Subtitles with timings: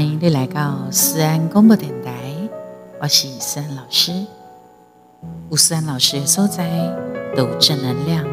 [0.00, 2.10] 欢迎你来到思安广播电台，
[3.02, 4.10] 我是思安老师。
[5.50, 6.70] 吴思安老师的所在
[7.36, 8.24] 都正能量。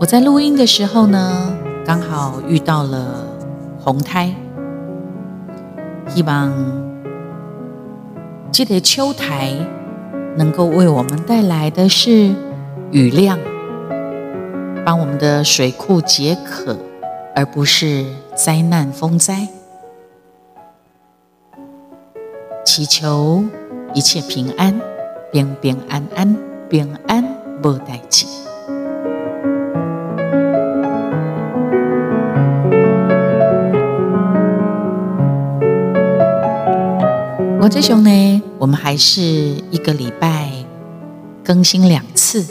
[0.00, 3.24] 我在录音的时候呢，刚好遇到了
[3.78, 4.34] 红胎，
[6.08, 6.52] 希望
[8.50, 9.54] 这个秋台
[10.36, 12.34] 能够为我们带来的是
[12.90, 13.38] 雨量，
[14.84, 16.76] 帮我们的水库解渴。
[17.36, 18.04] 而不是
[18.38, 19.48] 灾难风灾，
[22.64, 23.42] 祈求
[23.92, 24.80] 一切平安，
[25.32, 26.36] 平平安安，
[26.70, 27.24] 平安
[27.64, 28.26] 无代志。
[37.60, 40.48] 我这兄呢，我们还是一个礼拜
[41.42, 42.46] 更新两次，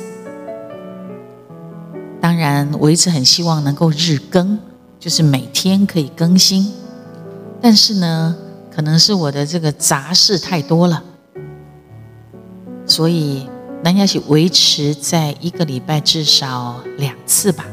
[2.19, 4.59] 当然我一直很希望能够日更。
[5.07, 6.69] 就是每天可以更新，
[7.61, 8.35] 但是呢，
[8.69, 11.01] 可能是我的这个杂事太多了，
[12.85, 13.47] 所以
[13.85, 17.63] 南亚是维持在一个礼拜至少两次吧，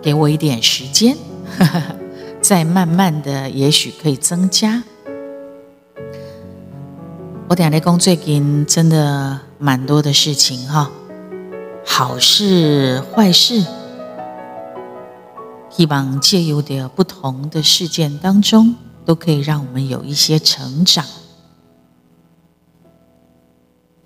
[0.00, 1.14] 给我一点时间，
[2.40, 4.82] 再慢慢的，也许可以增加。
[7.50, 10.90] 我等下来讲最近真的蛮多的事情哈，
[11.84, 13.62] 好事坏事。
[15.76, 21.04] 希望借由的不同的事件当中，都可以让我们有一些成长。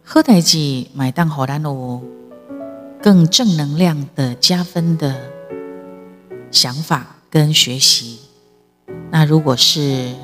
[0.03, 2.01] 喝代记买单好难哦，
[3.03, 5.15] 更正能量的加分的
[6.51, 8.21] 想法跟学习。
[9.11, 10.15] 那如果是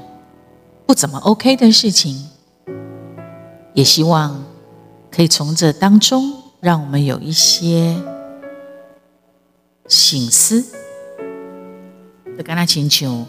[0.86, 2.26] 不怎么 OK 的事情，
[3.74, 4.42] 也希望
[5.10, 8.00] 可以从这当中让我们有一些
[9.86, 10.64] 醒思。
[12.36, 13.26] 就跟他亲像，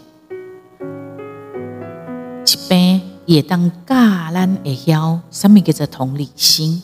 [2.44, 3.94] 一边也当教
[4.32, 6.82] 咱会晓，什么叫做同理心？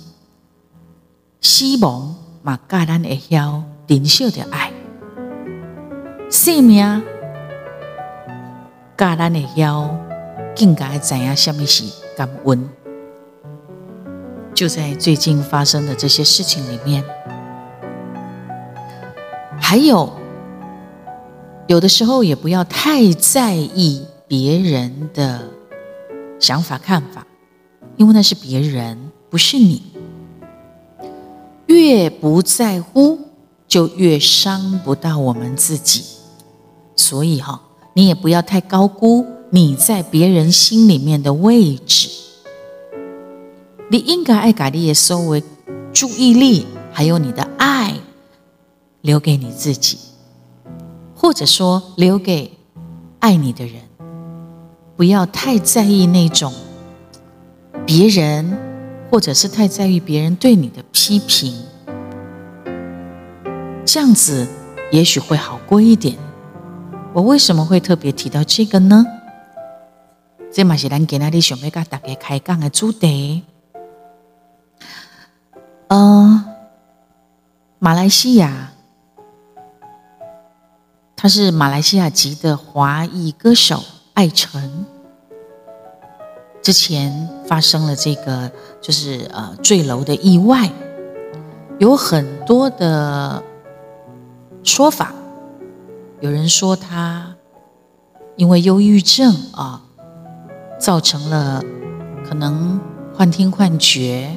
[1.40, 4.70] 死亡嘛，教咱会晓珍惜的爱；
[6.30, 7.02] 生命
[8.96, 9.92] 教咱会晓
[10.56, 11.84] 更加知影什么是
[12.16, 12.68] 感恩。
[14.54, 17.02] 就在最近发生的这些事情里面，
[19.60, 20.21] 还有。
[21.72, 25.48] 有的时候也不要太在意别人的
[26.38, 27.26] 想法看法，
[27.96, 29.80] 因为那是别人，不是你。
[31.64, 33.18] 越不在乎，
[33.66, 36.04] 就越伤不到我们自己。
[36.94, 37.62] 所以哈，
[37.94, 42.10] 你也不要太高估你在别人心里面的位置。
[43.88, 45.42] 你应该爱把你的所谓
[45.94, 47.94] 注意力，还有你的爱，
[49.00, 49.96] 留给你自己。
[51.22, 52.50] 或者说，留给
[53.20, 53.80] 爱你的人，
[54.96, 56.52] 不要太在意那种
[57.86, 58.58] 别人，
[59.08, 61.62] 或者是太在意别人对你的批评，
[63.84, 64.48] 这样子
[64.90, 66.18] 也许会好过一点。
[67.12, 69.06] 我为什么会特别提到这个呢？
[70.52, 73.44] 这嘛是咱今天想要跟大家开讲的主题。
[75.86, 76.44] 嗯，
[77.78, 78.71] 马来西亚。
[81.22, 83.80] 他是马来西亚籍的华裔歌手
[84.14, 84.84] 艾辰。
[86.60, 88.50] 之前发生了这个
[88.80, 90.68] 就是呃坠楼的意外，
[91.78, 93.40] 有很多的
[94.64, 95.14] 说法。
[96.18, 97.36] 有人说他
[98.34, 99.80] 因为忧郁症啊，
[100.76, 101.62] 造成了
[102.28, 102.80] 可能
[103.14, 104.36] 幻听幻觉，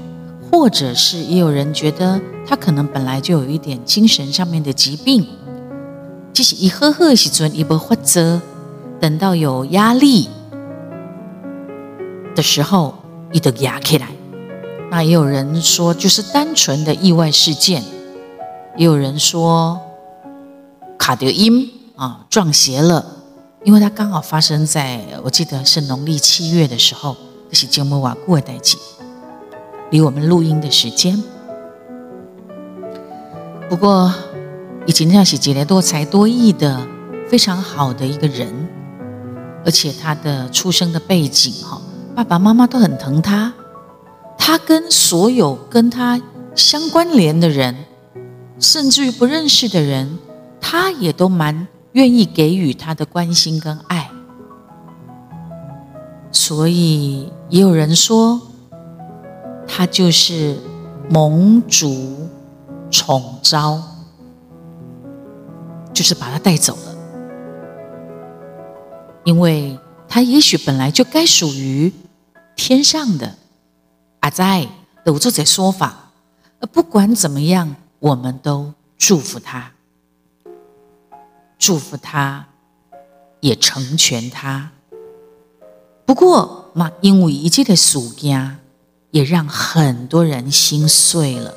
[0.51, 5.27] 或者是也有人觉得他可能本来就有一点精神上面的疾病。
[6.35, 8.41] 就是一喝喝的时阵，一不或者
[8.99, 10.27] 等到有压力
[12.35, 12.93] 的时候，
[13.31, 14.09] 一得压起来。
[14.91, 17.81] 那也有人说，就是单纯的意外事件；
[18.75, 19.79] 也有人说
[20.97, 23.05] 卡德音啊撞邪了，
[23.63, 27.15] 因为它刚好发生在我记得是农历七月的时候，
[27.49, 28.77] 这是节目瓦固的代际，
[29.89, 31.23] 离我们录音的时间。
[33.69, 34.13] 不过。
[34.85, 36.87] 以及那是杰雷多才多艺的
[37.27, 38.47] 非常好的一个人，
[39.65, 41.81] 而且他的出生的背景哈，
[42.15, 43.51] 爸爸妈妈都很疼他，
[44.37, 46.21] 他跟所有跟他
[46.53, 47.75] 相关联的人，
[48.59, 50.19] 甚至于不认识的人，
[50.61, 54.11] 他也都蛮愿意给予他的关心跟爱，
[56.31, 58.39] 所以也有人说，
[59.67, 60.57] 他就是
[61.09, 62.29] 蒙主
[62.91, 63.81] 宠招。
[65.95, 66.95] 就是把他带走了，
[69.23, 71.91] 因为他也许本来就该属于
[72.55, 73.37] 天上的。
[74.19, 74.67] 阿在
[75.05, 76.11] 有这些说法，
[76.73, 79.71] 不管怎么样，我们都祝福他，
[81.57, 82.45] 祝福他，
[83.39, 84.71] 也成全他。
[86.05, 88.57] 不过嘛，因为一切的暑假，
[89.11, 91.53] 也让很多人心碎了，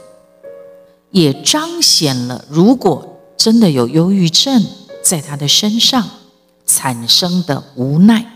[1.10, 4.62] 也彰显了如果真的有忧郁症
[5.02, 6.04] 在他的身上
[6.66, 8.26] 产生的无奈。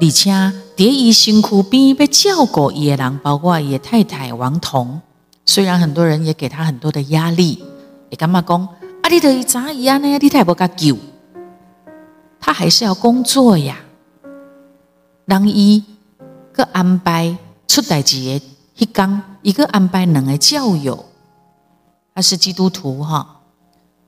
[0.00, 0.30] 而且，
[0.76, 5.00] 在伊辛苦边被照顾伊的人，包括伊太太王彤，
[5.44, 7.64] 虽然很多人也给他很多的压力，
[8.08, 8.64] 也干嘛讲
[9.02, 9.08] 啊？
[9.10, 10.18] 你得咋样呢？
[10.18, 10.96] 你太不敢救，
[12.38, 13.80] 他还是要工作呀。
[15.24, 15.82] 让伊
[16.52, 17.36] 个安排
[17.66, 18.40] 出代志的
[18.76, 21.04] 一刚，一个安排两个教友，
[22.18, 23.42] 他是基督徒哈，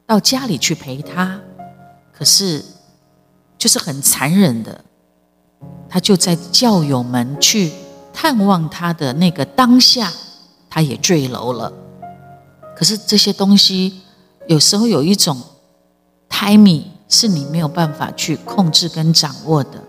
[0.05, 1.41] 到家里去陪他，
[2.13, 2.61] 可是
[3.57, 4.85] 就是很残忍的。
[5.89, 7.71] 他就在教友们去
[8.13, 10.13] 探望他的那个当下，
[10.69, 11.73] 他也坠楼了。
[12.75, 14.01] 可是这些东西
[14.49, 15.41] 有时候有一种
[16.29, 19.85] timing 是你没有办法去控制跟掌握的。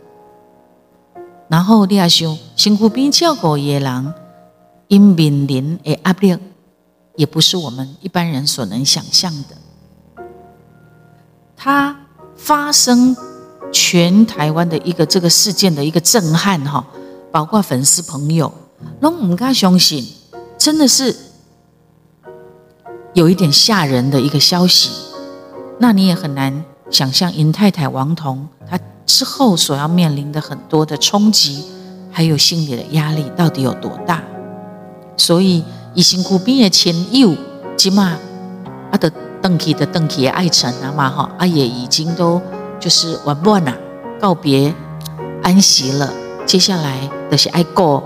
[1.48, 4.14] 然后你亚修，辛苦边照顾野狼，
[4.90, 6.38] 因面临的压力，
[7.16, 10.24] 也不是我们一般人所能想象的。
[11.56, 11.96] 它
[12.36, 13.16] 发生。
[13.74, 16.86] 全台湾的一个这个事件的一个震撼哈，
[17.32, 18.52] 包括粉丝朋友，
[19.00, 20.06] 拢唔敢相信，
[20.58, 21.16] 真的是
[23.14, 24.90] 有一点吓人的一个消息。
[25.80, 31.64] 那你也很难想象尹太太王彤她之后所要面临的很多的冲击，
[32.12, 34.22] 还有心理的压力到底有多大。
[35.16, 35.64] 所以
[35.94, 37.36] 以辛苦边的前友，
[37.78, 38.18] 起码
[38.92, 39.12] 阿的
[39.42, 42.42] 邓启的邓启的爱臣啊嘛哈，阿也已经都。
[42.80, 43.76] 就是完完呐，
[44.20, 44.74] 告别
[45.44, 46.12] 安息了。
[46.48, 48.04] 接下来的是爱过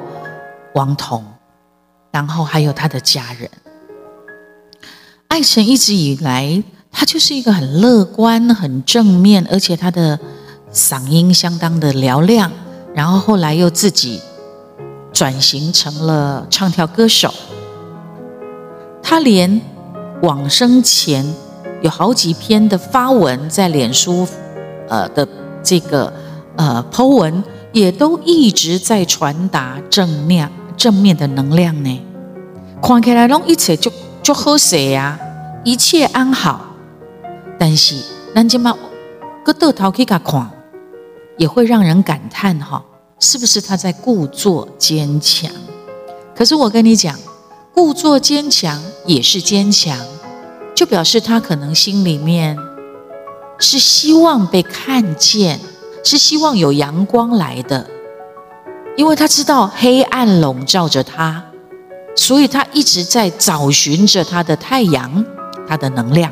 [0.74, 1.24] 王彤，
[2.12, 3.50] 然后还有他的家人。
[5.30, 6.62] 爱晨一直以来，
[6.92, 10.20] 他就是一个很乐观、很正面，而且他的
[10.74, 12.52] 嗓音相当的嘹亮。
[12.94, 14.20] 然后后来又自己
[15.14, 17.34] 转型成了唱跳歌手。
[19.08, 19.62] 他连
[20.24, 21.24] 往生前
[21.84, 24.28] 有好几篇的发文在脸书。
[24.88, 25.28] 呃的
[25.64, 26.12] 这个
[26.56, 32.02] 呃，Po 文也都一直在传达正面正面的能量呢。
[32.82, 33.92] 看起来拢一切就
[34.24, 35.20] 就好势呀，
[35.64, 36.66] 一切安好。
[37.60, 37.96] 但是
[38.34, 38.76] 咱今嘛
[39.44, 40.50] 个倒头去甲看，
[41.38, 42.84] 也会让人感叹哈，
[43.20, 45.52] 是不是他在故作坚强？
[46.36, 47.18] 可是我跟你讲，
[47.76, 50.00] 故作坚强也是坚强，
[50.74, 52.58] 就表示他可能心里面。
[53.60, 55.60] 是希望被看见，
[56.02, 57.86] 是希望有阳光来的，
[58.96, 61.44] 因为他知道黑暗笼罩着他，
[62.16, 65.26] 所以他一直在找寻着他的太阳，
[65.68, 66.32] 他的能量。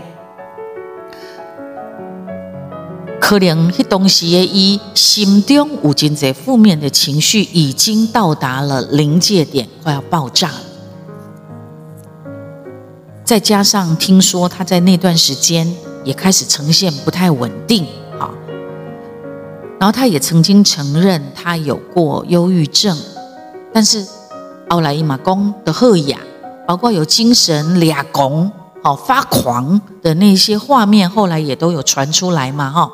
[3.19, 10.73] 可能迄东西的伊心中有真侪负面的情绪，已经到达了临界点，快要爆炸了。
[13.24, 15.74] 再加上听说他在那段时间。
[16.03, 17.86] 也开始呈现不太稳定，
[18.20, 18.30] 啊。
[19.80, 22.98] 然后他也曾经承认他有过忧郁症，
[23.72, 24.06] 但是
[24.68, 26.20] 奥莱伊马宫的赫雅，
[26.68, 28.51] 包括有精神俩拱，
[28.84, 32.92] 哦发狂的那些画面，后来也都有传出来嘛，哈。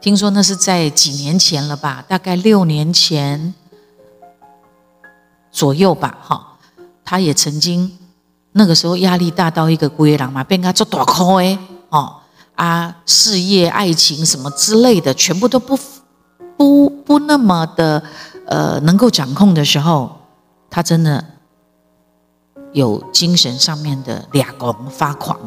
[0.00, 3.54] 听说那是在几年前了吧，大概六年前
[5.52, 6.46] 左右吧，哈。
[7.04, 7.96] 他也曾经
[8.52, 11.58] 那个时候压力大到一个孤野狼嘛，变他做大哭诶，
[11.90, 12.16] 哦。
[12.56, 15.78] 啊，事业、爱情什么之类的，全部都不
[16.58, 18.02] 不不那么的
[18.44, 20.10] 呃能够掌控的时候，
[20.68, 21.24] 他真的
[22.72, 25.40] 有精神上面的俩拱发狂，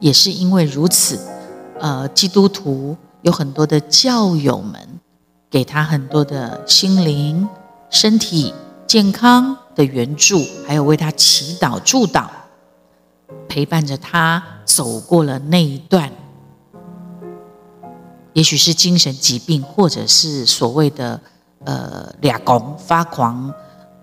[0.00, 1.20] 也是因为如此，
[1.78, 4.80] 呃，基督徒有很多的教友们
[5.48, 7.48] 给他很多的心灵、
[7.88, 8.52] 身体
[8.84, 12.26] 健康的援助，还有为他祈祷、祝祷。
[13.48, 16.12] 陪伴着他走过了那一段，
[18.34, 21.20] 也许是精神疾病，或者是所谓的
[21.64, 23.52] 呃俩拱发狂、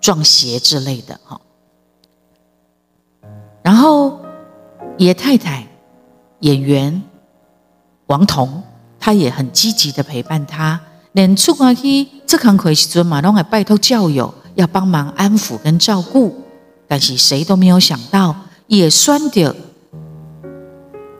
[0.02, 1.40] 撞邪之类的哈。
[3.62, 4.20] 然后
[4.98, 5.68] 爷太太
[6.40, 7.02] 演员
[8.08, 8.64] 王彤，
[9.00, 10.82] 他也很积极的陪伴他，
[11.14, 16.44] 连出关去这康奎时尊马龙还拜托教友要帮忙安抚跟照顾，
[16.88, 18.36] 但是谁都没有想到。
[18.68, 19.56] 也算的，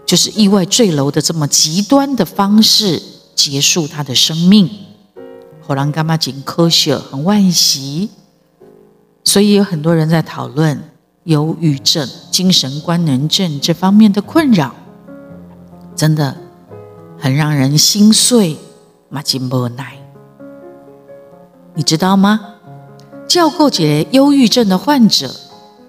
[0.06, 3.02] 就是意外坠楼的这么极端的方式，
[3.36, 4.70] 结束他的生命。
[5.62, 8.10] 后来干嘛紧科学很惋惜，
[9.24, 10.82] 所以有很多人在讨论
[11.26, 14.74] 忧郁症、精神官能症这方面的困扰，
[15.96, 16.36] 真的
[17.20, 18.58] 很让人心碎，
[19.10, 19.98] 马金无奈。
[21.76, 22.53] 你知道吗？
[23.34, 25.36] 教过解忧郁症的患者，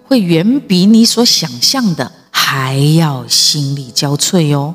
[0.06, 4.74] 会远比你所想象的还要心力交瘁哦。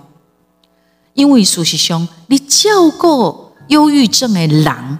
[1.16, 3.56] 因为苏师兄，你教过。
[3.70, 4.98] 忧郁症的狼，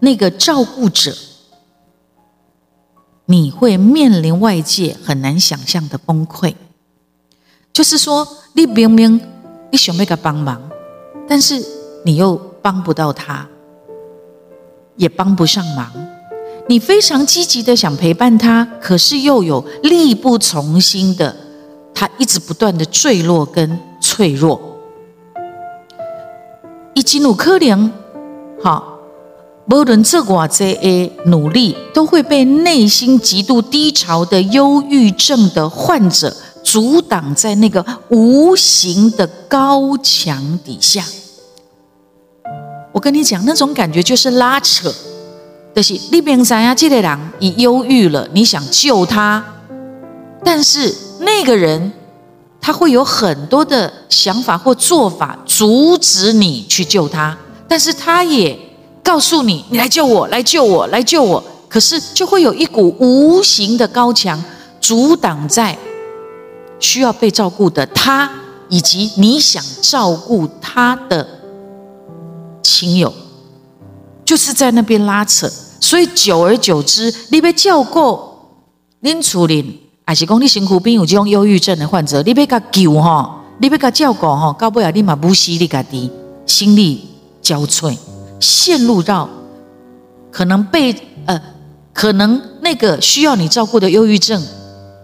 [0.00, 1.12] 那个照顾者，
[3.26, 6.54] 你会面临外界很难想象的崩溃。
[7.72, 9.20] 就是说，你明明
[9.70, 10.60] 你想要他帮忙，
[11.28, 11.64] 但是
[12.04, 13.48] 你又帮不到他，
[14.96, 15.92] 也帮不上忙。
[16.68, 21.34] 你非常积极的想陪伴他，可是又有力不从心的，
[21.92, 24.60] 他一直不断的坠落跟脆弱。
[26.94, 27.92] 以及努克林。
[28.62, 28.98] 好，
[29.70, 41.02] 无论这寡这 A 努力，都会被内心极度低潮的忧郁症的患者阻挡在那个无形的高墙底下。
[42.92, 44.92] 我跟你讲，那种感觉就是拉扯，
[45.74, 49.44] 就是你明知啊，这个人已忧郁了，你想救他，
[50.44, 51.92] 但是那个人
[52.60, 57.36] 他会有很多的想法或做法阻止你去救他。
[57.68, 58.58] 但是他也
[59.02, 64.42] 告诉你：“你来救我，来救我，来救我。”可是就会有一股无形的高墙
[64.80, 65.78] 阻挡在
[66.80, 68.28] 需要被照顾的他
[68.68, 71.24] 以及你想照顾他的
[72.60, 73.14] 亲友，
[74.30, 75.50] 就是在那边拉扯。
[75.80, 78.62] 所以久而久之，你被叫过
[79.00, 86.08] 林楚林，还是讲你身躯边有这种忧郁症的患者，你被他救哈，你被他照顾哈，到尾啊，你嘛不惜你家己
[86.46, 87.06] 心力。
[87.42, 87.96] 交瘁，
[88.38, 89.26] 陷入到
[90.30, 90.94] 可能被
[91.24, 91.40] 呃，
[91.92, 94.40] 可能那个需要你照顾的忧郁症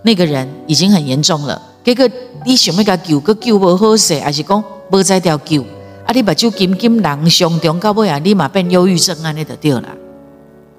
[0.03, 1.61] 那个人已经很严重了。
[1.83, 2.07] 结果
[2.45, 5.65] 你想要个救，个救不好势，还是讲无在条救，
[6.07, 9.89] 啊，你把酒金金囊伤重，到尾啊，立马变忧郁症啊，那就对了，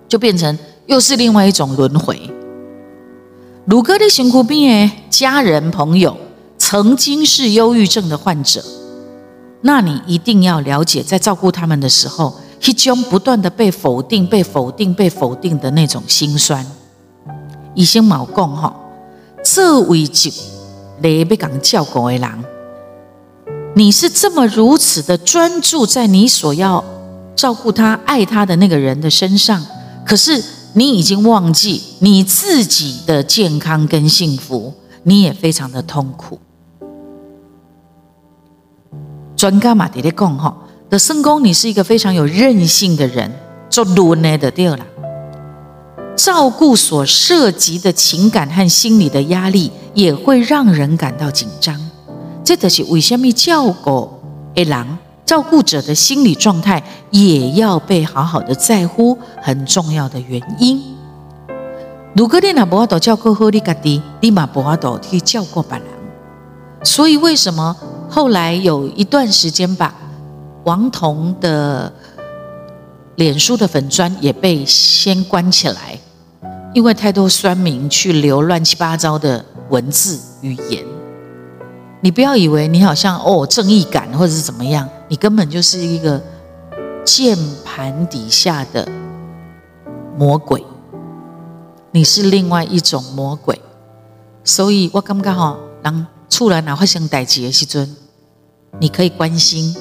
[0.08, 2.20] 就变成又是另外一种轮回。
[3.66, 6.18] 如果你身边的家人朋友
[6.58, 8.64] 曾经是忧郁症的患者。
[9.62, 16.64] 那你一定要了解，在照顾他们的时候，一种不断的被否定、被否定、被否定的那种心酸。
[17.74, 18.74] 以先毛讲哈，
[19.44, 20.32] 这位就
[21.02, 22.30] 你被讲叫狗的人，
[23.78, 26.84] 你是这么如此的专注在你所要
[27.36, 29.64] 照顾他、爱他的那个人的身上，
[30.04, 30.44] 可是
[30.74, 36.40] 你已经忘记你自己的健康跟幸福，你也非常的痛苦。
[39.36, 40.58] 专家嘛，在咧讲哈，
[40.90, 43.32] 的圣公，你是一个非常有韧性的人，
[43.70, 44.80] 做轮呢的对了。
[46.16, 51.87] 照顾所涉及的情感和心理的压力，也会让人感到紧张。
[52.48, 54.10] 这就是为什么照顾
[54.56, 60.82] 的人照顾者的心理状态也要被好好的在乎，很重要的原因。
[62.16, 65.84] 如果你那不阿多照顾好你家己，你嘛不阿多去照顾别人。
[66.86, 67.76] 所以为什么？
[68.10, 69.94] 后来有一段时间吧，
[70.64, 71.92] 王彤的
[73.16, 76.00] 脸书的粉砖也被先关起来，
[76.74, 80.97] 因为太多酸民去留乱七八糟的文字语言。
[82.08, 86.24] 你不要以为你好像哦正义感或者是怎么样，你根本就是一个
[87.04, 88.90] 键盘底下的
[90.18, 90.64] 魔鬼，
[91.92, 93.62] 你是另外一种魔鬼。
[94.46, 96.08] 所以我刚刚好让。
[96.30, 97.94] 出来哪发生代志的时阵，
[98.80, 99.76] 你可以关心，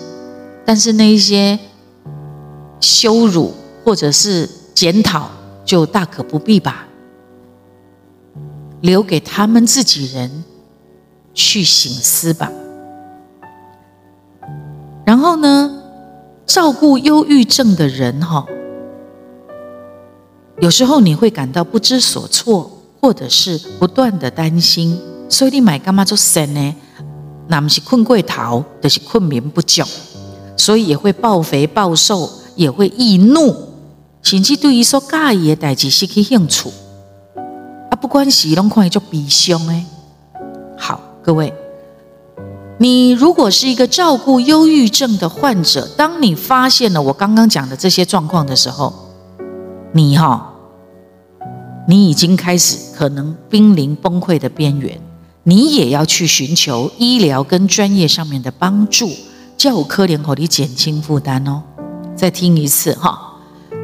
[0.64, 1.56] 但是那一些
[2.80, 3.54] 羞辱
[3.85, 5.30] 或者是检讨，
[5.64, 6.88] 就大可不必吧，
[8.80, 10.45] 留给他们自己人
[11.37, 12.50] 去醒思吧。
[15.05, 15.71] 然后呢，
[16.47, 18.45] 照顾忧郁症的人哈，
[20.61, 22.69] 有时候你会感到不知所措，
[23.00, 24.99] 或者是不断的担心。
[25.28, 26.75] 所以你买干嘛做神呢？
[27.49, 29.85] 那不是困过头，就是困眠不足，
[30.57, 33.55] 所以也会暴肥暴瘦，也会易怒，
[34.23, 36.69] 甚至对于所介意的代志失去兴趣。
[37.90, 39.85] 啊，不管是拢看做悲伤诶。
[40.76, 41.52] 好，各位，
[42.78, 48.95] 你如果是一个照顾忧郁症的患者，当你发现了我刚刚讲的这些状况的时候，
[49.90, 50.54] 你哈，
[51.88, 55.00] 你已经开始可能濒临崩溃的边缘。
[55.42, 59.11] 你也要去寻求医疗跟专业上面的帮助，
[59.56, 61.61] 较可怜，和你减轻负担哦。
[62.14, 63.33] 再听一次哈。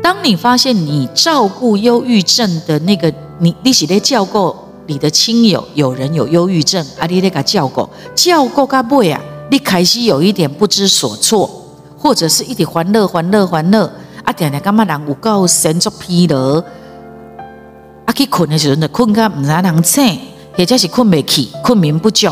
[0.00, 4.54] 当你发现你照顾忧郁症的那个你，你是在照顾
[4.86, 9.20] 你的亲友，有人有忧郁症，啊，你那个照顾，照顾到尾啊，
[9.50, 11.48] 你开始有一点不知所措，
[11.96, 13.90] 或者是一点欢乐欢乐欢乐，
[14.24, 16.62] 啊，定定感觉人有够神作疲劳，
[18.06, 20.18] 啊，去困的时候呢，困到唔知人醒，
[20.56, 22.28] 或者是困未起，困眠不足，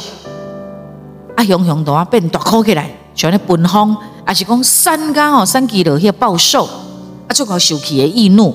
[1.37, 6.69] 啊，熊熊都啊变大哭起来，像那奔风，还是讲山间哦，山肌落去暴瘦。
[7.29, 8.53] 啊，做个受气的易怒，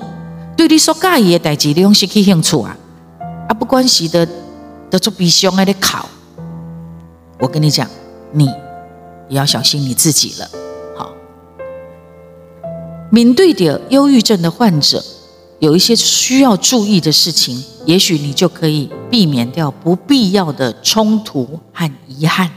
[0.54, 2.76] 对你所介意的代志，你用失去兴趣啊！
[3.48, 4.26] 啊，不关系的，
[4.90, 6.08] 得做悲伤的考。
[7.38, 7.88] 我跟你讲，
[8.32, 8.46] 你
[9.28, 10.50] 也要小心你自己了。
[10.96, 11.12] 好，
[13.10, 15.02] 面对的忧郁症的患者，
[15.58, 22.50] 有一些需要注意的事情，也许你就可以避免掉不必要的冲突和遗憾。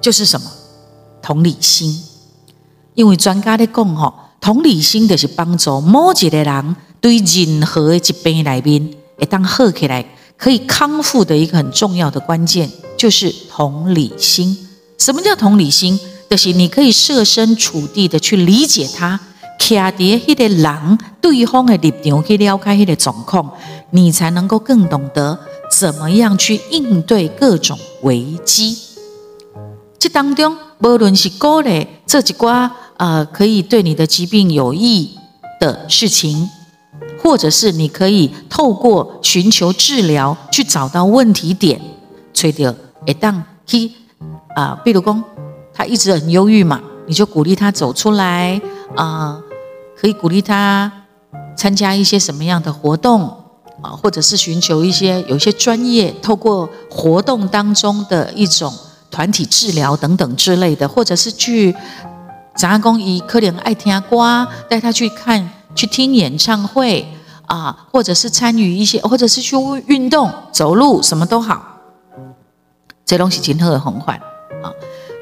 [0.00, 0.50] 就是什么？
[1.22, 2.02] 同理心，
[2.94, 4.12] 因为专家在讲吼。
[4.40, 10.04] 同理心就是帮助某一个人对任何的疾病来面，会当好起来
[10.36, 14.56] 可以康复的一个很重要的关键，就是同理心。
[14.98, 15.98] 什么叫同理心？
[16.30, 19.20] 就是你可以设身处地的去理解他，
[19.58, 23.52] 徛在迄个人对方的立场去了解迄个状况，
[23.90, 25.38] 你才能够更懂得
[25.70, 28.76] 怎么样去应对各种危机。
[29.98, 32.70] 这当中，无论是鼓励这几寡。
[32.96, 35.18] 呃，可以对你的疾病有益
[35.58, 36.48] 的事情，
[37.24, 41.80] 或者是你可以透过寻求治疗去找到问题点，
[42.34, 42.72] 吹掉
[43.06, 43.90] 一当去
[44.54, 45.24] 啊，比如讲
[45.72, 48.60] 他一直很忧郁嘛，你就鼓励他走出来
[48.94, 49.40] 啊，
[49.98, 50.92] 可以鼓励他
[51.56, 53.22] 参加一些什么样的活动
[53.80, 58.70] 啊，或者是寻求一些有一些专业透过活动当中的一种
[59.10, 61.74] 团体治疗等等之类的，或者是去。
[62.56, 67.04] 张阿公以可怜爱听瓜，带他去看、去听演唱会
[67.46, 71.62] 啊，或者是参与一些，或者是去运动、走路，什么都好。
[73.04, 74.16] 这东西今后的红环
[74.62, 74.72] 啊。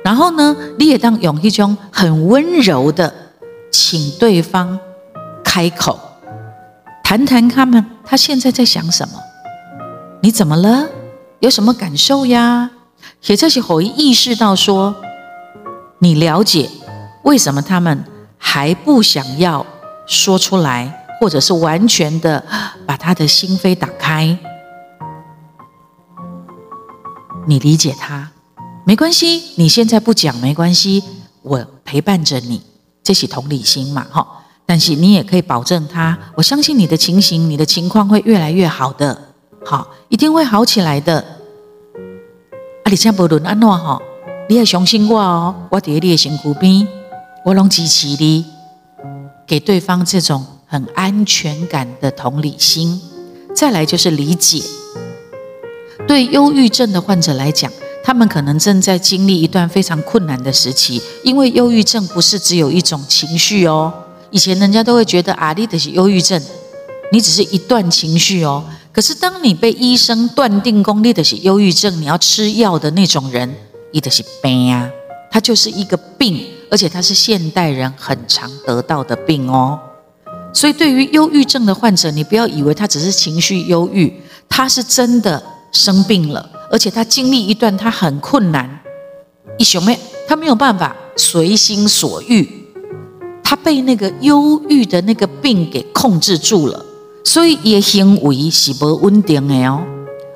[0.04, 3.12] 然后呢，你也当用一种很温柔的，
[3.70, 4.78] 请对方
[5.44, 5.98] 开口，
[7.02, 9.14] 谈谈他们他现在在想什么？
[10.20, 10.88] 你怎么了？
[11.40, 12.70] 有什么感受呀？
[13.26, 14.94] 也这些可以意识到说，
[15.98, 16.68] 你了解。
[17.22, 18.04] 为什么他们
[18.36, 19.64] 还不想要
[20.06, 22.44] 说出来，或者是完全的
[22.84, 24.36] 把他的心扉打开？
[27.46, 28.32] 你理解他，
[28.84, 29.40] 没关系。
[29.54, 31.00] 你现在不讲没关系，
[31.42, 32.60] 我陪伴着你，
[33.04, 34.26] 这是同理心嘛，哈。
[34.66, 39.16] 但是你也可以保证他，我相信你的情形，你的情况会越来越好的，
[39.64, 41.20] 好，一定会好起来的。
[42.82, 43.96] 啊，你现在不论安诺哈，
[44.48, 46.84] 你要相信我哦，我在你的身边。
[47.44, 48.44] 我拢支持你，
[49.46, 52.98] 给对方这种很安全感的同理心。
[53.54, 54.62] 再来就是理解。
[56.08, 57.70] 对忧郁症的患者来讲，
[58.02, 63.92] 他们可能正在经历一段非常困难的时期，因为忧郁症不是只有一种情绪哦。
[64.30, 66.40] 以前人家都会觉得啊，你的是忧郁症，
[67.12, 68.64] 你只是一段情绪哦。
[68.90, 73.54] 可是当你被医生断定功力的是忧郁症，你要吃药的那种人，
[73.90, 74.88] 你的是病啊，
[75.30, 76.46] 它就是一个病。
[76.70, 79.78] 而且它是现代人很常得到的病哦，
[80.52, 84.12] 所以对于忧郁症的患者，你不要以为他只是情绪忧郁，
[84.48, 88.80] 他是真的生病了，而且他经历一段他很困难，
[89.58, 92.48] 一兄妹他没有办法随心所欲，
[93.42, 96.84] 他被那个忧郁的那个病给控制住了，
[97.24, 99.82] 所以也行为是不稳定的哦，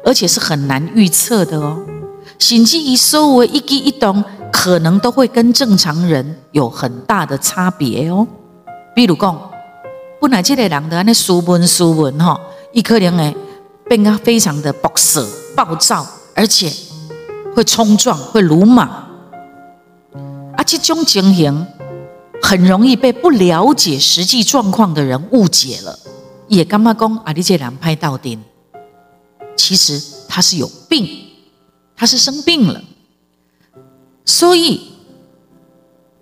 [0.05, 1.79] 而且是很难预测的哦，
[2.39, 4.25] 甚至于所有一举一动。
[4.53, 8.27] 可能都会跟正常人有很大的差别哦。
[8.95, 9.39] 比如讲，
[10.21, 12.41] 本来这个人的那斯文斯文哈，
[12.73, 13.37] 一可能诶
[13.89, 16.73] 变得非常的暴色暴躁，而且
[17.55, 18.89] 会冲撞、会鲁莽。
[20.57, 21.67] 啊，这种情形
[22.43, 25.99] 很容易被不了解实际状况的人误解了，
[26.49, 27.33] 也干嘛讲啊？
[27.33, 28.43] 你这人拍到顶，
[29.55, 31.07] 其实他是有病，
[31.95, 32.83] 他是生病了。
[34.25, 34.81] 所以，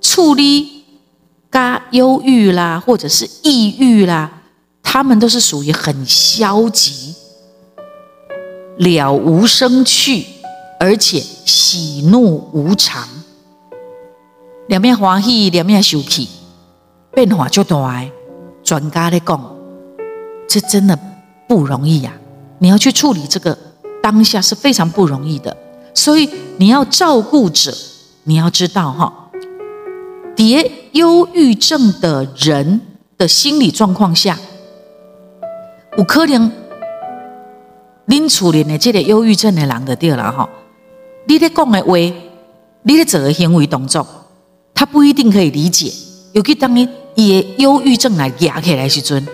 [0.01, 0.74] 处理
[1.55, 4.29] 嘎忧郁啦，或者是抑郁啦，
[4.83, 7.15] 他们都是属于很消极、
[8.79, 10.27] 了无生趣，
[10.81, 13.09] 而且喜怒无常，
[14.67, 16.29] 两面欢喜，两面生气，
[17.13, 18.05] 变化就大。
[18.65, 19.57] 专家在讲，
[20.49, 20.99] 这真的
[21.47, 22.13] 不容易呀！
[22.59, 23.57] 你要去处理这个
[24.03, 25.57] 当下是非常不容易的，
[25.95, 27.73] 所以你要照顾者。
[28.27, 29.24] 你要知道哈，
[30.37, 32.81] 叠忧郁症的人
[33.17, 34.39] 的心理状况下，
[35.97, 36.51] 有可能
[38.07, 40.49] 您处理的这个忧郁症的人的对了哈。
[41.27, 41.97] 你在讲的话，
[42.83, 44.07] 你在做的行为动作，
[44.75, 45.93] 他不一定可以理解。
[46.33, 49.27] 尤其当你以忧郁症来压起来时阵，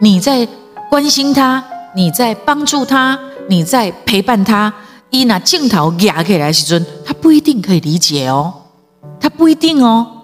[0.00, 0.48] 你在
[0.90, 1.62] 关心他，
[1.94, 4.72] 你在帮助他，你在陪伴他，
[5.10, 8.52] 伊拿镜头压起来时阵，他不一定可以理解哦，
[9.20, 10.15] 他不一定哦。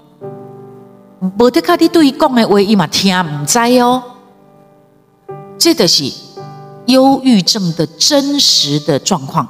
[1.38, 4.02] 无得卡你对伊讲的话，伊嘛听唔知哦。
[5.56, 6.10] 这就是
[6.86, 9.48] 忧郁症的真实的状况，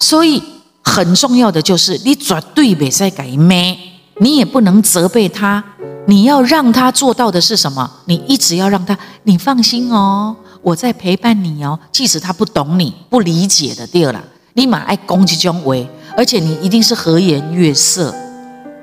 [0.00, 0.42] 所以
[0.82, 3.78] 很重要的就是你绝对别再改咩，
[4.18, 5.62] 你也不能责备他，
[6.08, 7.88] 你要让他做到的是什么？
[8.06, 14.20] 你一直要让他，你放心哦，我在陪伴你哦，即使他不懂你不理解的对了，
[14.54, 18.12] 你马爱攻击姜维，而且你一定是和颜悦色，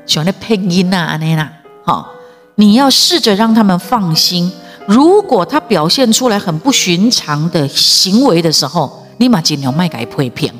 [0.06, 1.52] 喜欢那配音呐，安尼啦。
[1.84, 2.14] 好，
[2.56, 4.52] 你要试着让他们放心。
[4.88, 10.52] 如果他表现出来很不寻常的行为的时候，立马尽量卖给批评，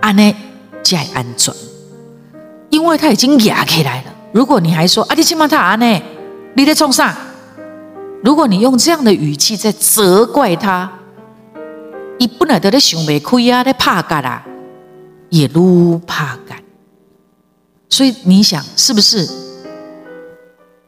[0.00, 0.34] 安呢
[0.82, 1.54] 才安全，
[2.70, 4.14] 因为他已经压起来了。
[4.32, 6.02] 如果你还说啊，你起码他安呢，
[6.54, 7.16] 你在冲啥？
[8.22, 10.90] 如果你用这样的语气在责怪他，
[12.18, 14.44] 一不能得的想袂开啊，在怕干啦，
[15.30, 16.58] 也撸怕干。
[17.88, 19.26] 所以你想是不是？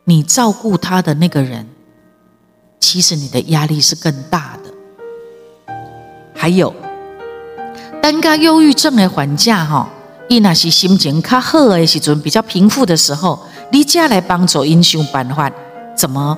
[0.04, 1.68] 你照顾他的那个人，
[2.80, 5.74] 其实你的压力是更大的。
[6.34, 6.74] 还有，
[8.02, 9.88] 当个忧郁症的缓假哈，
[10.28, 13.38] 伊那是心情较好的时阵，比较平复的时候，
[13.70, 15.50] 你家来帮助英雄办法，
[15.96, 16.36] 怎么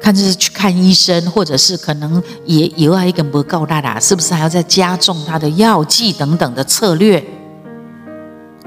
[0.00, 7.24] 看就是去看医生，或者是可能也有啊一个不够大啦，是不是还要再加重他的药剂等等的策略，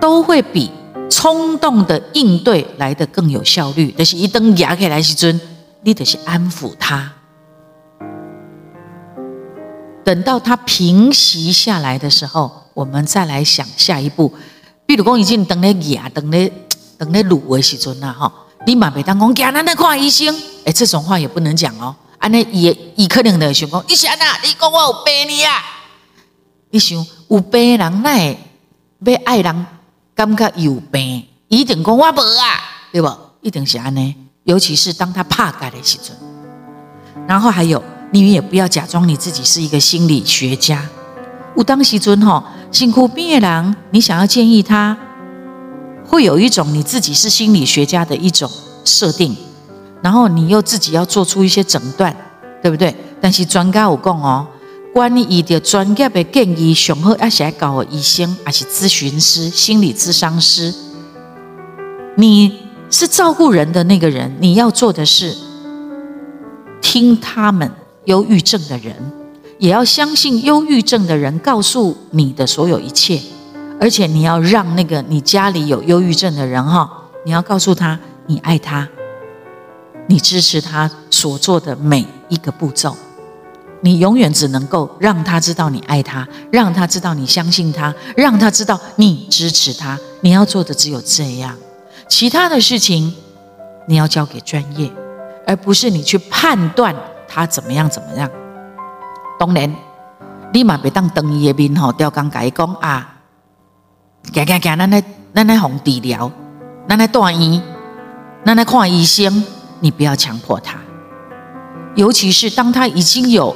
[0.01, 0.69] 都会比。
[1.09, 5.39] 冲动的应对来的更有效率，但是一登牙起来时阵，
[5.81, 7.11] 你得是安抚他，
[10.03, 14.33] 等到他平息下来的时候，我们再来想下一步。
[14.85, 16.51] 比如讲，已经等咧牙、等咧、
[16.97, 18.31] 等咧卤的时阵啦，哈，
[18.65, 21.95] 你嘛别当讲惊咱来看医生，哎，这种话也不能讲哦。
[22.19, 25.53] 安尼伊伊可能的想讲，你想啊，你讲我有病你啊？
[26.69, 28.35] 你想有病人奈
[29.05, 29.65] 要爱人？
[30.17, 32.59] 感觉有病，一定讲我无啊，
[32.91, 33.07] 对不？
[33.41, 34.15] 一定是安尼。
[34.45, 36.17] 尤其是当他怕改的时阵，
[37.27, 40.89] 然后还有，你也不要假装你自己是一个心理学家。
[41.55, 44.97] 有当时尊吼，辛苦毕业人，你想要建议他，
[46.03, 48.49] 会有一种你自己是心理学家的一种
[48.83, 49.37] 设定，
[50.01, 52.15] 然后你又自己要做出一些诊断，
[52.63, 52.95] 对不对？
[53.21, 54.47] 但是专家有讲哦。
[54.97, 60.73] 关于伊的专业的建议，上好要写搞医生，还是咨询师、心理咨商师。
[62.15, 62.51] 你
[62.89, 65.37] 是照顾人的那个人，你要做的是
[66.81, 67.71] 听他们
[68.05, 68.95] 忧郁症的人，
[69.59, 73.21] 也要相信忧郁症的人告诉你的所有一切，
[73.79, 76.89] 而且你要让那个你家里有忧郁症的人哈，
[77.23, 78.89] 你要告诉他你爱他，
[80.07, 82.97] 你支持他所做的每一个步骤。
[83.81, 89.97] 你永远只能够让他知道你爱他，让他知道你相信他，让他知道你支持他。
[90.21, 91.55] 你要做的只有这样，
[92.07, 93.13] 其他的事情
[93.87, 94.91] 你要交给专业，
[95.45, 96.95] 而不是你去判断
[97.27, 98.27] 他怎么样怎么样。
[99.39, 99.71] 当然，
[100.53, 103.17] 立马别当等伊的面吼，吊讲改讲啊，
[104.33, 105.03] 行行行，咱来
[105.35, 106.31] 咱来哄治疗，
[106.89, 107.61] 咱来住院，
[108.43, 109.43] 咱来看医生，
[109.81, 110.79] 你不要强迫他，
[111.93, 113.55] 尤其是当他已经有。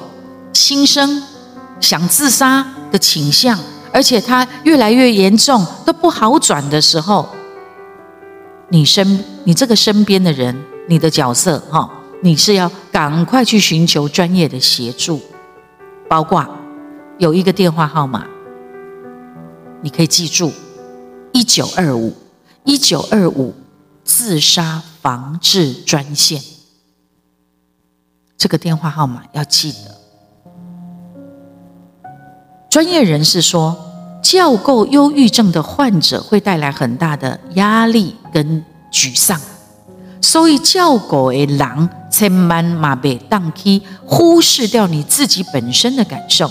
[0.62, 1.24] 心生
[1.80, 3.60] 想自杀的倾向，
[3.92, 7.28] 而且他越来越严重，都不好转的时候，
[8.70, 10.56] 你身你这个身边的人，
[10.88, 11.90] 你的角色哈，
[12.22, 15.20] 你是要赶快去寻求专业的协助，
[16.08, 16.48] 包括
[17.18, 18.28] 有一个电话号码，
[19.82, 20.54] 你可以记住
[21.34, 22.16] 一九二五
[22.66, 23.56] 一九二五
[24.04, 26.40] 自杀防治专线，
[28.38, 30.01] 这个电话号码要记得。
[32.72, 33.76] 专业人士说，
[34.24, 39.38] 教够忧郁症的患者会带来很大的压力跟沮丧，
[40.22, 46.50] 所以教狗的狼千万马别当去忽视掉你自己本身的感受。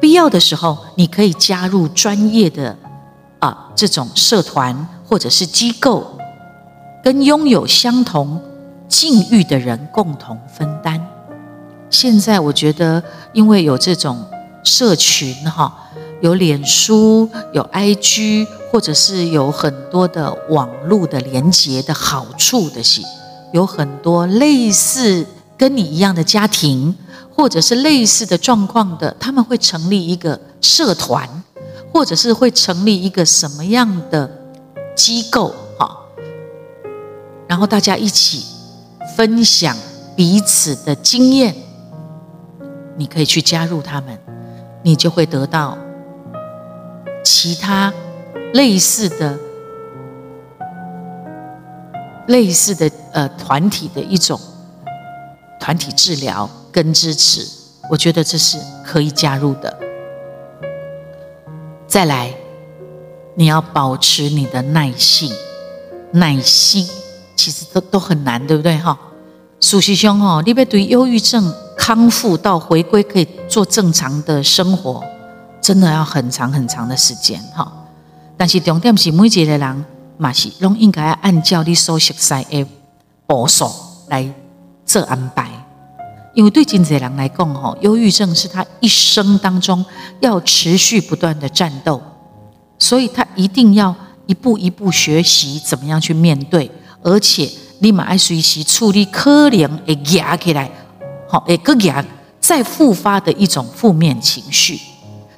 [0.00, 2.76] 必要的时候，你可以加入专业的
[3.38, 6.04] 啊这种社团或者是机构，
[7.04, 8.42] 跟拥有相同
[8.88, 11.00] 境遇的人共同分担。
[11.88, 13.00] 现在我觉得，
[13.32, 14.26] 因为有这种。
[14.62, 23.02] 社群哈，有脸书，有 IG，或者是有很多的网络的连接的好处的是，
[23.52, 26.94] 有很多类似跟你一样的家庭，
[27.34, 31.28] 或者是类似的状况的，他们会成立一个社团，
[31.92, 34.30] 或者是会成立一个什么样的
[34.94, 35.98] 机构哈，
[37.48, 38.44] 然后大家一起
[39.16, 39.76] 分享
[40.16, 41.54] 彼此的经验，
[42.96, 44.18] 你可以去加入他们，
[44.82, 45.76] 你就会得到
[47.24, 47.92] 其他。
[48.54, 49.38] 类似的、
[52.26, 54.38] 类似的呃团体的一种
[55.58, 57.48] 团体治疗跟支持，
[57.88, 59.74] 我觉得这是可以加入的。
[61.86, 62.34] 再来，
[63.34, 65.32] 你要保持你的耐性、
[66.10, 66.86] 耐心，
[67.34, 68.98] 其实都都很难，对不对哈？
[69.60, 75.02] 苏西兄哦，你别对忧郁症康复到回归可以做正常的生活，
[75.60, 77.72] 真的要很长很长的时间哈。
[78.36, 79.84] 但是重点是每一个人
[80.16, 82.64] 嘛是拢应该按照你所熟悉的
[83.26, 83.68] 步数
[84.06, 84.32] 来
[84.86, 85.50] 做安排，
[86.34, 89.84] 因为对真济人来讲，吼，忧郁症是他一生当中
[90.20, 92.00] 要持续不断的战斗，
[92.78, 93.92] 所以他一定要
[94.26, 96.70] 一步一步学习怎么样去面对，
[97.02, 100.70] 而且立马爱随时处理可能会压起来，
[101.32, 102.04] 好，会个压
[102.38, 104.78] 再复发的一种负面情绪。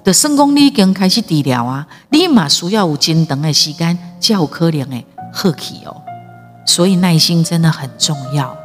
[0.02, 6.02] 的成功你已经开始治疗啊，立马需要有真长的时间，才有可能的好起哦。
[6.66, 8.56] 所以耐心真的很重要。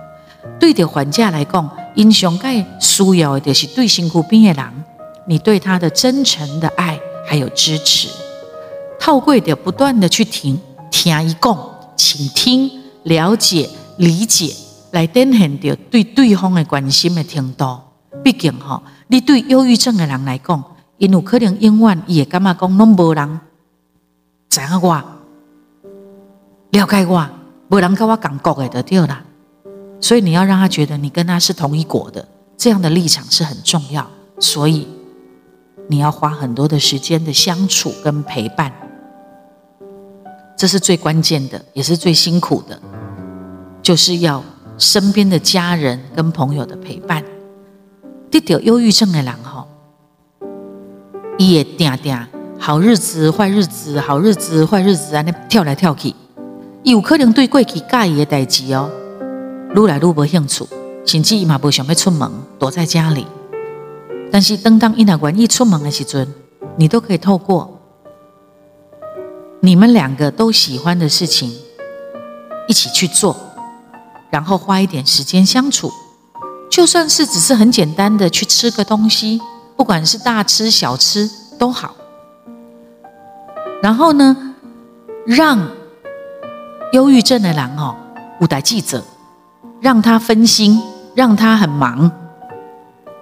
[0.59, 4.83] 对着患者来讲，因上该需要的就是对辛苦病的人，
[5.27, 8.07] 你对他的真诚的爱还有支持。
[8.99, 11.55] 透过的不断的去听听一共，
[11.95, 12.71] 倾听、
[13.03, 14.51] 了解、理解，
[14.91, 17.79] 来展现着对对方的关心的程度。
[18.23, 20.63] 毕竟哈，你对忧郁症的人来讲。
[20.99, 23.39] 因有可能永远也感觉讲拢无人
[24.49, 25.01] 知影我
[26.71, 27.29] 了解我，
[27.69, 29.23] 无人跟我讲国的对啦。
[30.01, 34.05] 所以你要让他觉得你跟他是同一国的，这样的立场是很重要。
[34.41, 34.85] 所以
[35.87, 38.69] 你要花很多的时间的相处跟陪伴，
[40.57, 42.77] 这是最关键的，也是最辛苦的，
[43.81, 44.43] 就是要
[44.79, 47.23] 身边的家人跟朋友的陪伴。
[48.31, 49.67] 得得忧郁症的人吼。
[51.37, 56.13] 伊会定定好日子、坏日子、好日子、坏日子，安尼跳来跳去，
[56.83, 58.89] 伊有可能对过去介意的代志哦，
[59.73, 60.67] 愈来愈无兴趣，
[61.05, 63.25] 甚至伊嘛无想要出门，躲在家里。
[64.29, 66.27] 但是等当伊若愿意出门的时阵，
[66.75, 67.79] 你都可以透过
[69.61, 71.51] 你们两个都喜欢的事情
[72.67, 73.35] 一起去做，
[74.29, 75.91] 然后花一点时间相处，
[76.69, 79.41] 就算是只是很简单的去吃个东西。
[79.75, 81.95] 不管是大吃小吃都好，
[83.81, 84.55] 然后呢，
[85.25, 85.69] 让
[86.91, 87.95] 忧郁症的人哦，
[88.41, 89.01] 舞台记者，
[89.79, 90.81] 让他分心，
[91.15, 92.11] 让他很忙，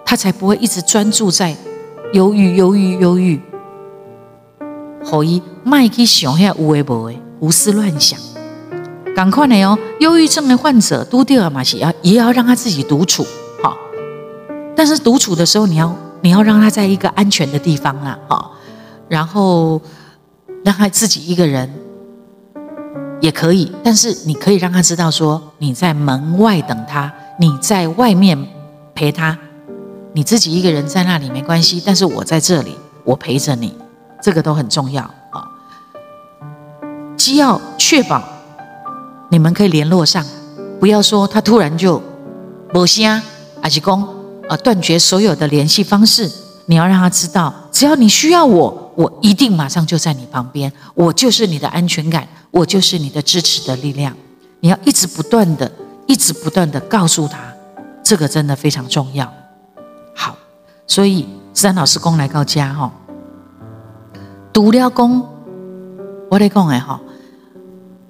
[0.04, 1.56] 他才不会一直专注在
[2.14, 3.40] 忧郁、忧郁、忧郁。
[5.06, 8.20] 可以卖去想遐有诶无诶，胡思乱想。
[9.18, 13.26] 赶快的哦，忧郁症的患者都掉了嘛，是要也要让他自己独处，
[13.64, 13.76] 好。
[14.76, 15.92] 但是独处的时候，你要。
[16.22, 18.52] 你要让他在一个安全的地方啊，哈，
[19.08, 19.80] 然后
[20.64, 21.72] 让他自己一个人
[23.22, 28.48] 也可以，但是你可以让他知道说你在门外等他，你在外面
[28.96, 29.38] 陪他，
[30.14, 33.78] 你自己一个人在那里没关系，但是我在这里，我陪着你，
[34.20, 35.48] 这个都很重要啊。
[37.16, 38.24] 既要确保
[39.30, 40.26] 你们可以联络上，
[40.80, 42.02] 不要说他突然就
[42.74, 43.22] 无声，
[43.62, 44.18] 还是讲。
[44.50, 46.32] 呃，断绝所有的联系方式。
[46.68, 50.72] 你要让他知道，只要你需要我，我一定马上就在你旁边。
[50.94, 54.16] 我就是你的安全感，我就是你的支持的力量。
[54.62, 55.70] 你要一直不断的、
[56.06, 57.40] 一直不断的告诉他，
[58.02, 59.30] 这个真的非常重要。
[60.16, 60.38] 好，
[60.88, 62.90] 所以三老师公来告家哈，
[64.54, 65.28] 读了公，
[66.32, 67.02] 我得讲哎哈，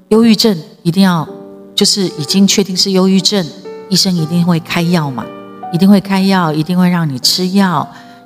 [0.10, 0.56] 忧郁症
[0.88, 1.28] 一定要
[1.76, 3.46] 就是已经确定是忧郁症，
[3.90, 5.26] 医生一定会开药嘛。
[5.74, 7.86] 一定会开药，一定会让你吃药，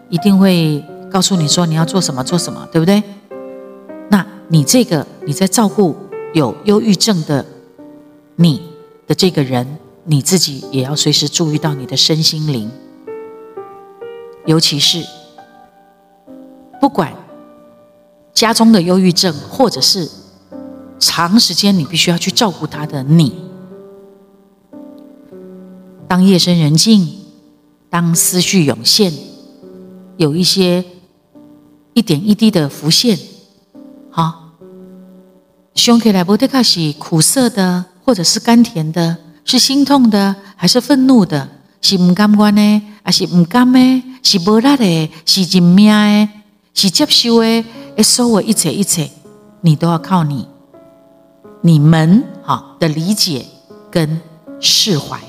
[0.10, 3.02] 一定会告诉你说你要做什么做什么，对不对？
[4.10, 5.96] 那你这个你在照顾
[6.36, 7.44] 有忧郁症的
[8.36, 8.62] 你
[9.08, 12.70] 的这个人，你自己也要随时注意到你的身心灵，
[14.46, 15.04] 尤其是
[16.80, 17.12] 不管
[18.36, 20.08] 家中的忧郁症，或者是
[21.02, 23.34] 长时间你必须要去照顾他的你，
[26.08, 27.18] 当夜深人静。
[27.90, 29.12] 当思绪涌现，
[30.16, 30.86] 有一些
[31.92, 33.20] 一点一滴的浮现，
[34.10, 34.54] 好，
[35.76, 41.50] 想起来不得卡是苦涩的，或者是甘甜的，是心痛的，还是愤怒的？
[41.82, 42.82] 是唔甘愿呢？
[43.04, 44.04] 还是唔甘呢？
[44.24, 45.12] 是无力的？
[45.26, 46.30] 是认命的？
[46.74, 48.02] 是接受的？
[48.02, 49.12] 所有一切一切，
[49.60, 50.48] 你都要靠你、
[51.64, 53.46] 你们好的理解
[53.92, 54.20] 跟
[54.60, 55.20] 释怀。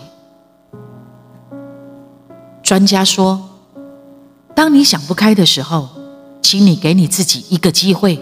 [2.63, 3.51] 专家说，
[4.55, 5.91] 当你想不开的时候，
[6.41, 8.19] 请你给你自己一个机会。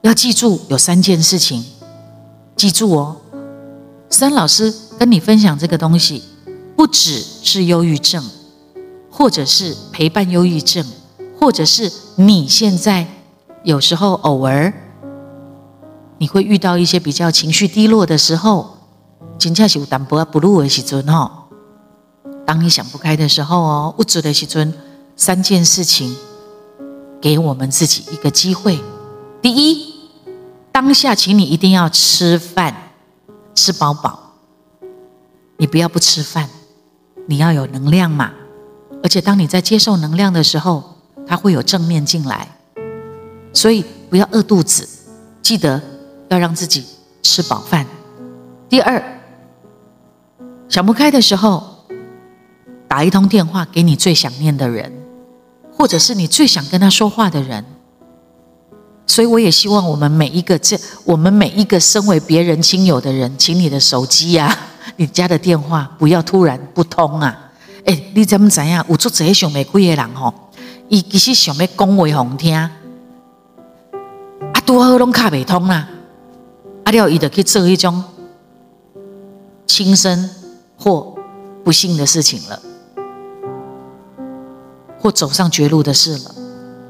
[0.00, 1.64] 要记住有三件事情，
[2.56, 3.16] 记住哦。
[4.10, 6.24] 三老师跟你分享这个东西，
[6.76, 8.28] 不只是忧郁症，
[9.08, 10.84] 或者是陪伴忧郁症，
[11.38, 13.06] 或者是你现在
[13.62, 14.72] 有时候偶尔
[16.22, 18.76] 你会遇到一些比较情绪低落的时候，
[19.40, 21.48] 真正是有淡薄不入的时阵哈。
[22.46, 24.72] 当你想不开的时候哦，不足的时阵，
[25.16, 26.14] 三件事情，
[27.20, 28.78] 给我们自己一个机会。
[29.42, 29.92] 第一。
[30.70, 32.72] 当下，请你一定要吃饭，
[33.56, 34.20] 吃饱饱。
[35.56, 36.48] 你不要不吃饭，
[37.26, 38.30] 你要有能量嘛。
[39.02, 40.84] 而且，当你在接受能量的时候，
[41.26, 42.46] 它会有正面进来。
[43.52, 44.88] 所以，不要饿肚子，
[45.42, 45.82] 记得
[46.32, 46.84] 要让自己
[47.22, 47.86] 吃饱饭。
[48.68, 49.02] 第二，
[50.68, 51.62] 想不开的时候，
[52.88, 54.90] 打一通电话给你最想念的人，
[55.76, 57.64] 或者是你最想跟他说话的人。
[59.06, 64.56] 所以我也希望我们每一个这我们每一个身为别人亲友的人，请你的手机呀，
[64.96, 67.52] 你家的电话不要突然不通啊！
[67.84, 68.82] 哎，你怎么怎样？
[68.88, 70.32] 有做这些想袂开的人吼，
[70.88, 72.70] 伊其实想要讲话好听，啊，
[74.64, 75.88] 拄好拢卡袂通啦，啊
[76.90, 78.02] 了伊就去做一种
[79.66, 80.28] 轻生
[80.76, 81.14] 或
[81.62, 82.60] 不幸的事情了，
[84.98, 86.34] 或走上绝路的事了，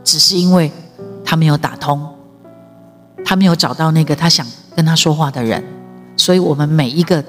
[0.03, 0.73] 只是因为
[1.25, 2.09] 他没有打通。
[3.25, 5.63] 他没有找到那个他想跟他说话的人，
[6.17, 7.25] 所以我们每一个，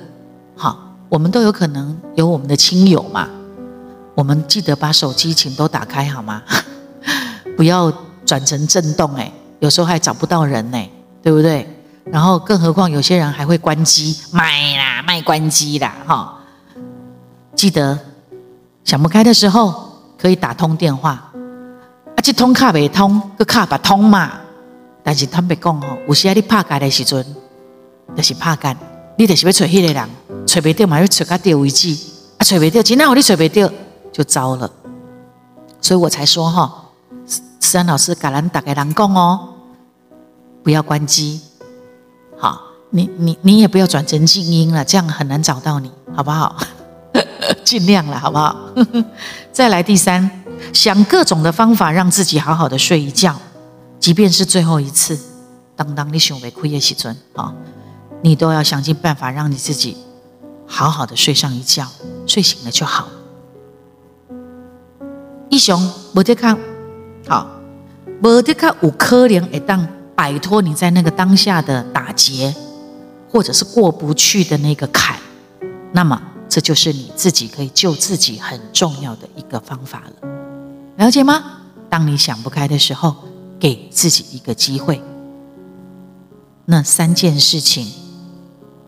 [0.56, 3.30] 好，我们都有可能有我们的亲友嘛。
[4.16, 6.42] 我们记得把手机请都打开好吗？
[7.56, 7.94] 不要
[8.26, 10.90] 转成震动哎，有时候还找不到人呢，
[11.22, 11.73] 对不对？
[12.06, 16.40] 然后更何况有些人还会关机，卖啦卖关机啦哈。
[17.56, 17.98] 记得
[18.84, 24.32] 想不开的时候可以打通电话，啊，这通卡未通，个卡不通嘛。
[25.04, 27.26] 但是坦白讲吼，有时啊你拍干的时阵，
[28.16, 28.78] 就是拍干，
[29.18, 30.10] 你就是要找迄个人，
[30.46, 31.94] 找不到嘛要找到对为止，
[32.38, 33.72] 啊找不到，今天我你找不到
[34.12, 34.70] 就糟了。
[35.82, 36.86] 所以我才说哈，
[37.60, 39.56] 思安老师橄榄打给人讲哦，
[40.64, 41.42] 不要关机，
[42.44, 46.58] 好，你你你也不要转成静音了，这样很难找到你，好不好？
[47.64, 48.54] 尽量了，好不好？
[49.54, 50.30] 再来第三，
[50.74, 53.34] 想各种的方法让自己好好的睡一觉。
[53.98, 55.18] 即便是最后一次，
[55.78, 57.54] 当当你想被亏的时阵啊，
[58.22, 59.96] 你都要想尽办法让你自己
[60.68, 61.88] 好好的睡上一觉，
[62.28, 63.08] 睡醒了就好。
[65.48, 66.60] 一雄，无得看，
[67.26, 67.48] 好，
[68.22, 72.54] 无得看有可能会当摆脱你在那个当下的打结，
[73.30, 75.18] 或者是过不去的那个坎，
[75.92, 80.30] 那么这就是你自己可以救自己很重要的一个方法了，
[80.98, 81.44] 了解吗？
[81.90, 83.16] 当你想不开的时候。
[83.60, 85.02] 给自己一个机会。
[86.66, 87.90] 那三件事情，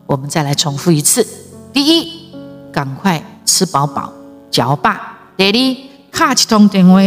[0.06, 1.26] 我们再来重复一次：
[1.72, 2.34] 第一，
[2.74, 4.12] 赶快吃饱饱、
[4.52, 4.94] 嚼罢；
[5.38, 7.00] 第二，卡一通电话，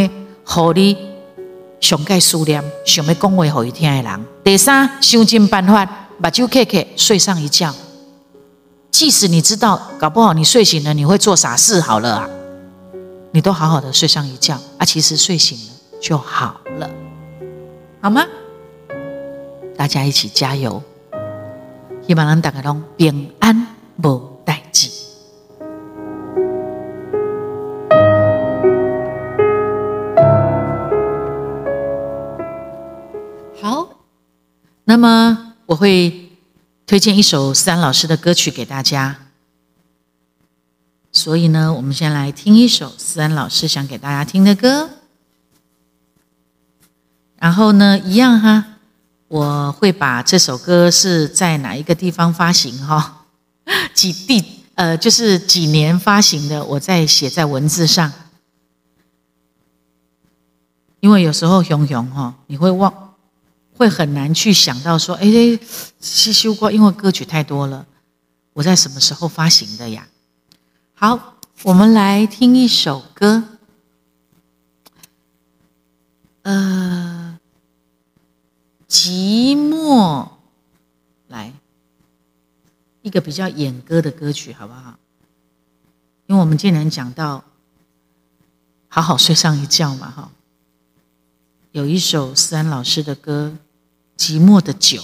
[0.45, 0.97] 和你
[1.81, 5.87] 上盖思念、想要讲话好一听的人；第三，想尽办法
[6.21, 7.75] 把酒开开，睡上一觉。
[8.91, 12.29] 即使你知道搞不好你睡醒了你会做傻事，好了啊，
[13.33, 15.65] 你都好好的睡上一觉啊，其实睡醒了
[16.01, 16.91] 就好了。
[18.01, 18.25] 好吗？
[19.77, 20.83] 大家一起加油！
[22.07, 23.69] 希望咱大家拢平安
[24.03, 24.89] 无代志。
[34.89, 36.31] 那么我会
[36.87, 39.19] 推荐一首思安老师的歌曲给大家。
[41.13, 44.89] 所以呢，我们先来听一首思安老师想给大家听的歌。
[47.37, 48.65] 然后呢，一样哈，
[49.29, 53.27] 我会把这首歌是在哪一个地方发行哈，
[53.93, 54.43] 几地
[54.75, 58.11] 呃，就是几年发行的，我再写在文字上。
[61.01, 63.08] 因为有时候熊熊哈，你会忘，
[63.79, 65.27] 会很难去想到说，哎，
[66.01, 67.87] 是修过，因为歌曲太多了，
[68.53, 70.09] 我在什么时候发行的呀？
[70.95, 73.45] 好，我们来听一首歌，
[76.43, 77.39] 呃。
[78.91, 80.27] 寂寞
[81.27, 81.53] 来
[83.03, 84.99] 一个比较演歌的歌曲，好不好？
[86.25, 87.45] 因为我们今天讲到
[88.89, 90.31] 好好睡上一觉嘛，哈。
[91.73, 93.53] 有一首思安老师的歌
[94.19, 95.01] 《寂寞的酒》，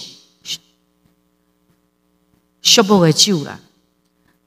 [2.61, 3.59] 寂寞的酒啦。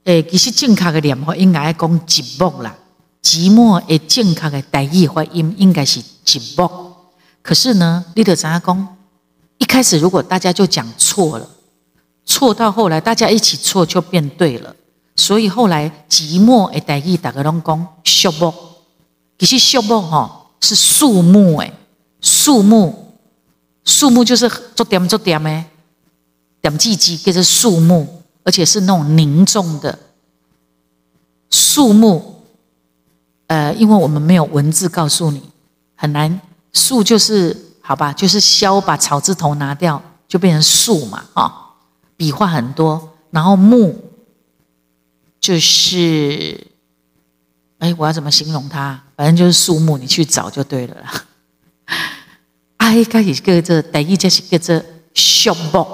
[0.05, 2.77] 诶，其实正确的念法应该讲寂寞啦。
[3.21, 6.71] 寂寞的正确的代意发音应该是寂寞。
[7.41, 8.97] 可是呢，你得怎样讲？
[9.57, 11.49] 一开始如果大家就讲错了，
[12.25, 14.73] 错到后来大家一起错就变对了。
[15.15, 18.53] 所以后来寂寞的代意大家拢讲寂寞。
[19.37, 21.73] 其实寂寞吼是树木诶。
[22.21, 23.08] 树木，
[23.89, 25.65] 树木就是做点做点诶，
[26.61, 29.97] 点唧唧，跟着树木，而且是那种凝重的
[31.49, 32.43] 树木。
[33.47, 35.41] 呃，因为我们没有文字告诉你，
[35.95, 36.39] 很难。
[36.71, 41.51] 树就是好吧，就是削把草字头拿掉，就变成树嘛，啊，
[42.15, 43.13] 笔画很多。
[43.31, 43.95] 然后木，
[45.39, 46.67] 就是，
[47.79, 49.01] 哎，我要怎么形容它？
[49.17, 50.95] 反正就是树木，你去找就对了。
[52.89, 54.75] 哎，开始叫做第一，就是叫做
[55.13, 55.87] 寂寞。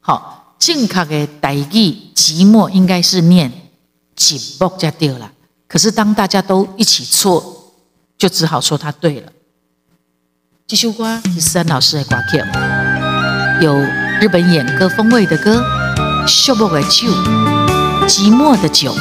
[0.00, 3.52] 好，正确的第一寂寞应该是念
[4.16, 5.30] 寂寞才对了。
[5.68, 7.74] 可是当大家都一起错，
[8.18, 9.32] 就只好说他对了。
[10.66, 12.38] 这首歌是三老师的歌曲，
[13.64, 13.72] 有
[14.20, 15.64] 日本演歌风味的歌，
[16.26, 17.08] 寂寞的酒，
[18.08, 18.92] 寂寞的酒。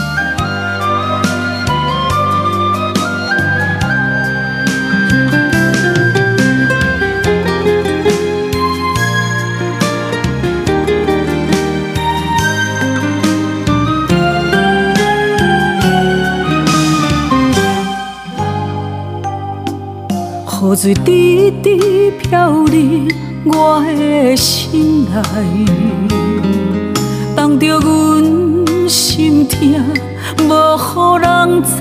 [20.68, 22.68] 雨水滴滴飘入
[23.45, 25.65] 我的心内，
[27.38, 29.57] 冻着阮心痛，
[30.39, 31.72] 无予人知。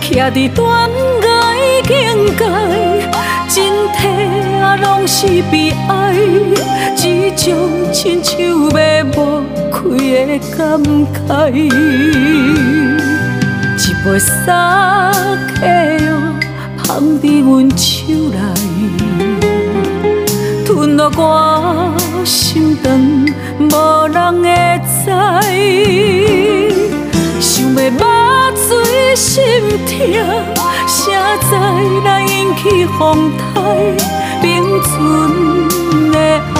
[0.00, 0.90] 徛伫断
[1.20, 1.26] 崖
[1.84, 1.94] 境
[2.38, 2.42] 界，
[3.50, 3.54] 整
[3.92, 3.98] 体
[4.58, 6.14] 啊拢是悲哀，
[6.96, 7.52] 一种
[7.92, 9.14] 亲像要抹
[9.70, 9.76] 开
[10.26, 10.80] 的感
[11.28, 11.52] 慨，
[13.76, 15.12] 一杯沙
[15.60, 16.35] 客。
[16.86, 18.38] 放伫阮手内，
[20.64, 21.92] 吞落我
[22.24, 22.86] 心肠，
[23.58, 24.46] 无人会
[24.86, 25.10] 知。
[27.40, 28.00] 想要抹
[28.54, 28.70] 水
[29.16, 29.42] 心
[29.84, 29.96] 痛，
[30.86, 31.12] 谁
[31.42, 31.50] 知
[32.04, 33.42] 来引起风台？
[34.40, 34.46] 冰
[34.84, 34.92] 存
[36.12, 36.56] 的爱，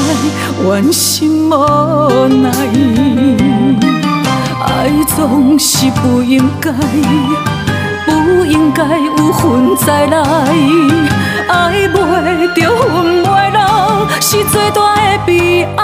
[0.64, 1.54] 怨心无
[2.26, 2.50] 奈，
[4.66, 6.72] 爱总是不应该。
[8.46, 10.16] 应该有恨再来，
[11.48, 11.94] 爱袂
[12.54, 15.80] 着分袂老，是最大的悲哀。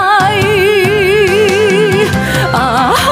[2.53, 3.07] 啊哈，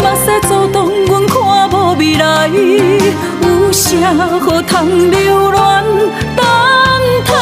[0.00, 0.76] 目屎阻挡
[1.06, 1.34] 阮看
[1.70, 5.60] 无未来，有啥好通留恋
[6.36, 6.44] 等
[7.26, 7.32] 待？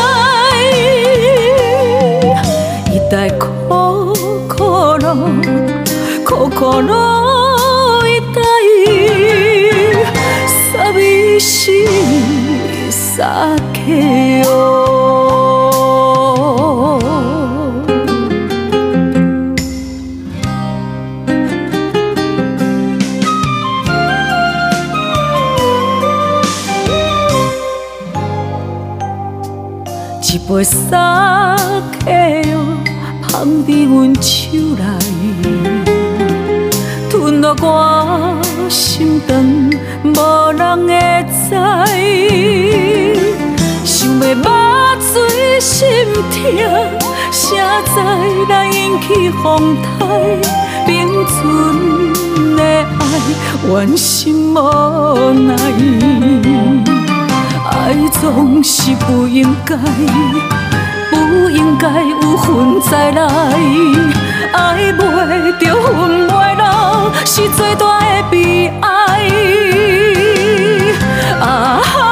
[2.90, 4.14] 一代苦
[4.48, 5.06] 苦路，
[6.24, 7.21] 苦苦路。
[12.90, 14.42] 撒开
[48.98, 50.06] 知来引起风台？
[50.86, 51.36] 冰存
[52.56, 53.02] 的爱，
[53.68, 55.54] 怨心无奈。
[57.70, 59.76] 爱总是不应该，
[61.10, 63.22] 不应该有份再来。
[64.52, 65.00] 爱袂
[65.58, 68.86] 着恨袂老，是最大的悲哀。
[71.40, 72.11] 啊哈！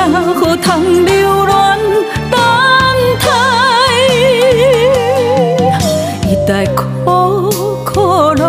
[0.00, 1.54] 有啥好通留恋
[2.30, 2.40] 等
[3.20, 3.26] 待？
[6.26, 6.80] 一代苦
[7.84, 7.98] 苦
[8.32, 8.42] 路，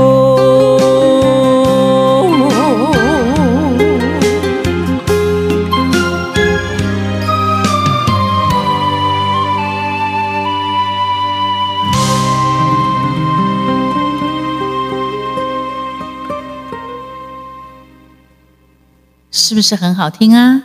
[19.32, 20.62] 是不是很好听啊？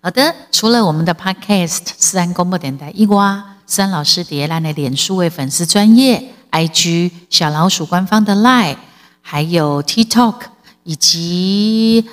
[0.00, 8.76] 好的，除了我们的 Podcast 四安公播电台一瓜，三老师叠烂的脸书为粉丝专业，IG 小老鼠官方的 Line，
[9.22, 10.34] 还有 TikTok
[10.82, 12.04] 以及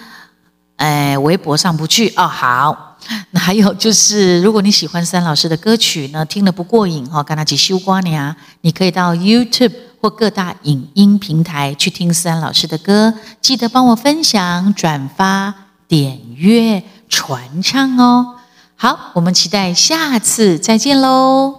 [0.78, 2.28] 呃微博上不去哦。
[2.28, 2.98] 好，
[3.32, 15.54] 那 还有就是，如果你喜欢三老师的歌曲呢，听得不过瘾哈，跟他起修瓜呢，你可以到 YouTube 或各大影音平台去听三老师的歌，记得帮我分享、转发、
[15.88, 16.84] 点阅。
[17.14, 18.38] 传唱哦，
[18.84, 21.54] 好，我们期待下次再见喽！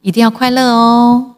[0.00, 1.35] 一定要快乐哦。